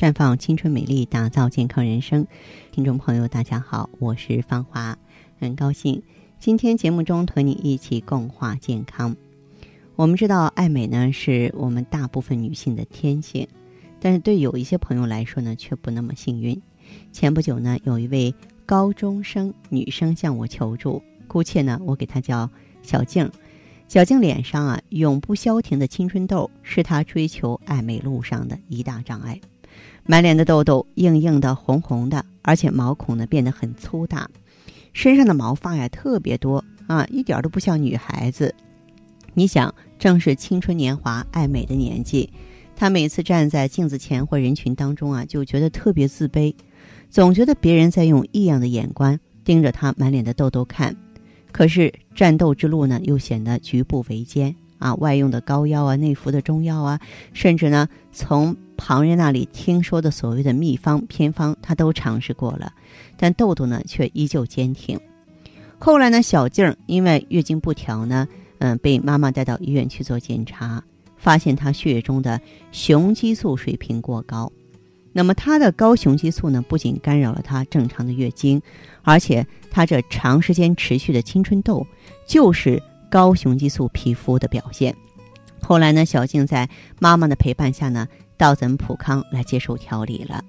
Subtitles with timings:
[0.00, 2.26] 绽放青春美丽，打造健康人生。
[2.72, 4.96] 听众朋友，大家好，我是芳华，
[5.38, 6.02] 很高兴
[6.38, 9.14] 今天节目中和你一起共话健康。
[9.96, 13.46] 我们知道，爱美呢是我们大部分女性的天性，
[14.00, 16.58] 但是对有一些朋友来说呢，却不那么幸运。
[17.12, 22.48] 前不久呢，有一位高中生女生向我求助，姑且呢，我给她叫
[22.80, 23.30] 小静。
[23.86, 29.38] 小静脸上啊，永不消停的青春痘，是她追求爱美路上的一大障碍。
[30.10, 34.28] 满脸的痘痘，硬硬的、红红的，而且毛孔呢变得很粗大，
[34.92, 38.52] 身上的毛发呀特别多啊，一点都不像女孩子。
[39.34, 42.28] 你想，正是青春年华、爱美的年纪，
[42.74, 46.52] 她每次站在镜子前或人群当中啊，就觉得特别自卑，
[47.08, 50.92] 总觉得别人在用异样的眼光盯着她满脸的痘痘看。
[51.52, 54.92] 可是战斗之路呢，又显得举步维艰啊！
[54.96, 57.00] 外用的膏药啊，内服的中药啊，
[57.32, 62.72] 甚至呢，从旁人那里听说的所谓的秘方偏方，他都尝试过了，
[63.18, 64.98] 但痘痘呢，却依旧坚挺。
[65.78, 68.26] 后来呢，小静因为月经不调呢，
[68.58, 70.82] 嗯，被妈妈带到医院去做检查，
[71.18, 72.40] 发现她血液中的
[72.72, 74.50] 雄激素水平过高。
[75.12, 78.62] 那么她的高雄激素呢，不仅干扰了她正常的月经，
[79.02, 81.86] 而且她这长时间持续的青春痘，
[82.26, 84.96] 就是高雄激素皮肤的表现。
[85.62, 86.66] 后来呢，小静在
[86.98, 88.08] 妈妈的陪伴下呢，
[88.40, 90.42] 到咱们普康来接受调理了。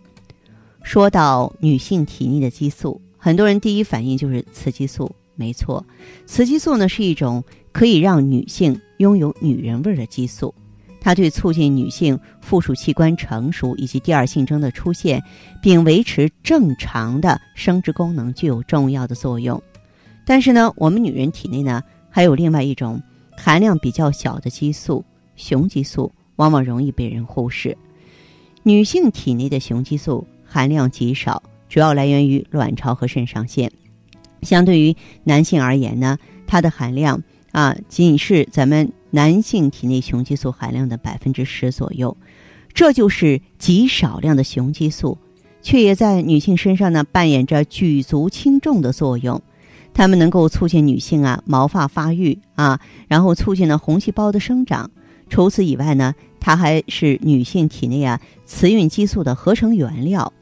[0.82, 5.14] 说到女性体内的激素，很多人第一反应就是雌激素。
[5.36, 5.86] 没错，
[6.26, 10.54] 雌激素呢是一种可以让女性拥有女人味的激素。
[11.00, 15.22] 它对促进女性附属器官成熟以及第二性征的出现，
[15.62, 19.62] 并维持正常的生殖功能具有重要的作用。
[20.26, 23.02] 但是呢，我们女人体内呢还有另外一种
[23.36, 25.04] 含量比较小的激素——
[25.36, 27.78] 雄激素，往往容易被人忽视。
[28.64, 33.72] 女性体内的雄激素含量极少，主要来源于卵巢和肾上腺。
[34.42, 37.22] 相对于男性而言呢，它的含量
[37.52, 38.92] 啊仅是咱们。
[39.14, 42.16] 男性体内雄激素含量的百分之十左右，
[42.74, 45.18] 这就是极少量的雄激素，
[45.62, 49.42] 却也在女性身上呢扮演着举足轻重的作用。
[49.94, 52.80] 它们能够促进女性啊毛发发育啊，
[53.10, 54.90] 然后促进了红细胞的生长。
[55.28, 60.34] 除此以外呢，它还是女性体内啊雌孕激素的合成原料。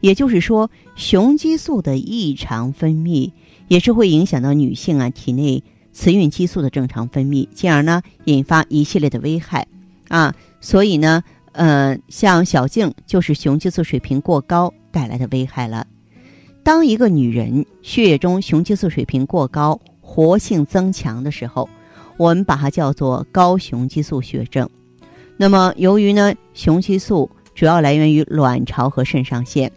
[0.00, 3.32] 也就是说，雄激素的异常分泌
[3.68, 5.64] 也是会影响到女性啊体内。
[5.96, 9.64] 雌孕激素的正常分泌，进而呢引发一系列的危害，
[10.08, 11.22] 啊，所以呢，
[11.52, 15.86] 呃，像小静就是雄激素水平过高带来的危害了。
[16.64, 21.68] 当一个女人血液中雄激素水平过高、活性增强的时候，
[22.16, 24.68] 我们把它叫做高雄激素血症。
[25.36, 29.70] 那么，由于呢雄激素主要来源于卵巢和肾上腺，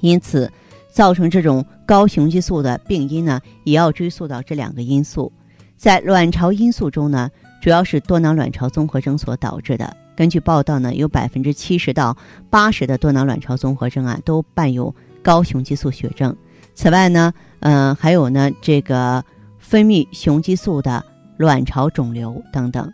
[0.00, 0.50] 因此
[0.90, 5.32] 造成这种高雄激素的病因呢，也要追溯到这两个因素。
[5.76, 7.30] 在卵巢因素中呢，
[7.62, 9.96] 主要是多囊卵巢综合征所导致的。
[10.16, 12.16] 根据报道呢，有百分之七十到
[12.50, 16.36] 八十的多囊卵巢综合征啊，都伴有高雄激素血症。
[16.74, 19.24] 此外呢，嗯，还有呢，这个
[19.58, 21.02] 分泌雄激素的
[21.38, 22.92] 卵巢肿瘤等等。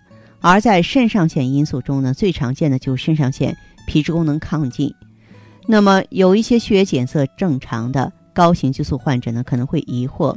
[0.49, 4.95] 而在肾上腺因素中呢，最常见的就是肾上腺皮质功能亢进。
[5.67, 10.37] 那么，有一些血液检测正常的高雄激素患者呢，可能会疑惑。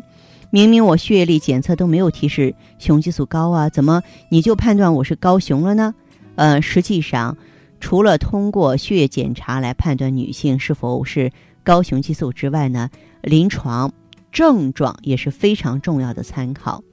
[0.49, 5.93] 明明我血液里检测都没有提示雄激素高啊，怎么你就判断我是高雄了呢？
[6.33, 7.37] 呃，实际上，
[7.79, 11.31] 除了通过血液检查来判断女性是否是
[11.63, 12.89] 高雄激素之外呢，
[13.21, 13.93] 临床
[14.31, 16.83] 症状也是非常重要的参考。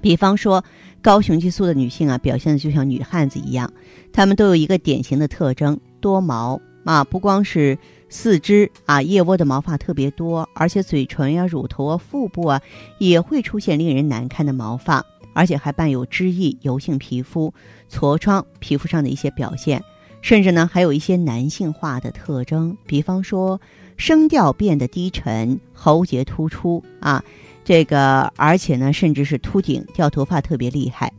[0.00, 0.62] 比方说，
[1.02, 3.72] 高雄激素的女性啊，表现的就像女汉子一样，
[4.12, 7.78] 她们都有一个典型的特征：多毛啊，不光是。
[8.08, 12.62] 四肢啊，腋窝的毛发特别多，而且嘴唇呀、乳头啊、腹部啊
[12.98, 17.52] 也会出现令人难看的毛发，而且还伴有脂溢、油性皮肤、
[17.90, 19.82] 痤疮、皮肤上的一些表现，
[20.22, 23.60] 甚至呢还有一些男性化的特征，比方说
[23.96, 27.24] 声调变得低沉、喉结突出啊，
[27.66, 31.12] 这个而且呢甚至是秃顶、掉头发特别厉害，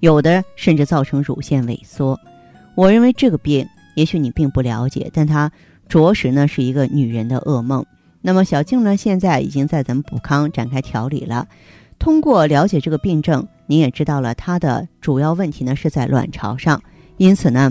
[0.00, 2.18] 有的甚至造成乳腺萎缩。
[2.74, 5.50] 我认为这个病也许你并不了解，但它。
[5.88, 7.84] 着实呢是一个女人的噩梦。
[8.22, 11.46] 那么小静呢，现在已经在咱们普康展开调理了。
[11.98, 16.82] 通过了解这个病症，您也知道了她的主要问题呢是在卵巢上，
[17.18, 17.70] 因此呢，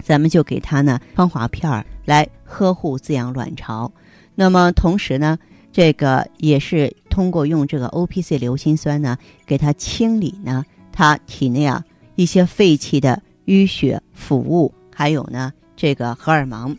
[0.00, 3.90] 咱们就给她呢芳华片儿来呵护滋养卵巢。
[4.36, 5.36] 那么同时呢，
[5.72, 11.84] 这个也是通过用这个 O P C 硫辛酸呢，给她清理呢她体内啊
[12.16, 16.76] 一些废弃的淤血腐物，还有呢这个荷尔蒙。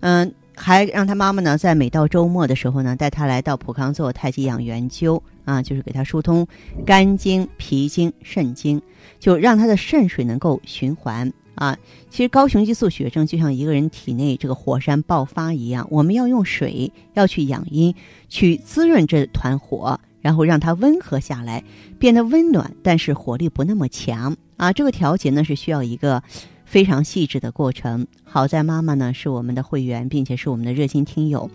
[0.00, 6.46] 嗯，还让他妈妈呢，在每到周末的时候呢，带他来到普康做太极养元灸啊，就是给他疏通
[6.84, 8.80] 肝经、脾经、肾经，
[9.20, 11.78] 就让他的肾水能够循环啊。
[12.10, 17.94] 其实高雄激素血症就像一个人体内这个火山爆发一样，我们要用水要去养阴，
[18.28, 21.62] 去滋润这团火，然后让它温和下来，
[21.98, 24.72] 变得温暖，但是火力不那么强啊。
[24.72, 26.22] 这个调节呢是需要一个
[26.64, 28.06] 非常细致的过程。
[28.24, 31.50] 好在妈妈呢是我们的会员，并且是我们的热心听友，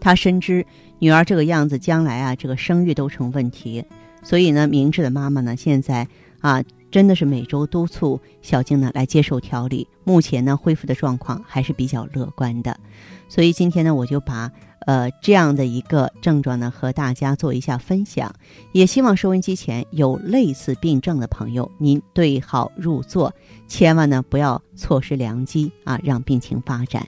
[0.00, 0.64] 她深知
[0.98, 3.84] 女儿这个样子将来啊这个生育都成问题，
[4.22, 6.08] 所以呢明智的妈妈呢现在
[6.40, 12.76] 啊真的是每周督促小静呢来接受调理，目前呢恢复的状况还是比较乐观的，
[13.28, 14.50] 所以今天呢我就把
[14.86, 18.34] 呃这样的一个症状呢和大家做一下分享，
[18.72, 23.32] 也希望收音机前有类似病症的朋友您对号入座。
[23.68, 27.06] 千万呢不要错失良机啊，让病情发展。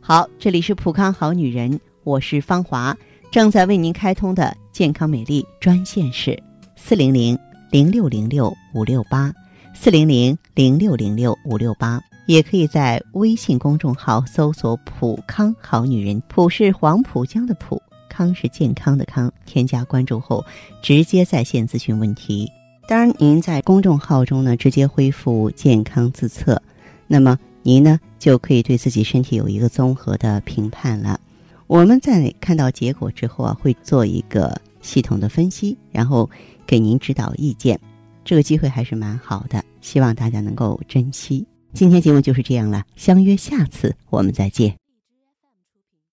[0.00, 2.96] 好，这里是普康好女人，我是芳华，
[3.30, 6.36] 正在为您开通的健康美丽专线是
[6.74, 7.38] 四零零
[7.70, 9.32] 零六零六五六八
[9.72, 20.44] 四零零零六零六五六八，也可以在微信公众号搜索“普康好女人”，普是黄浦江的浦，康是健康的康，添加关注后
[20.82, 22.50] 直接在线咨询问题。
[22.88, 26.60] 当然，您在公众号中呢直接恢复健康自测，
[27.06, 31.20] 那么您呢就可以对自己身体有一个综合的评判了。
[31.68, 36.28] 我们在看到结果之后啊，会做一个系统的分析，然后
[36.66, 37.78] 给您指导意见。
[38.24, 41.46] 这个机会还是蛮好的，希望大家能够珍惜。
[41.72, 44.79] 今天节目就是这样了，相约下次我们再见。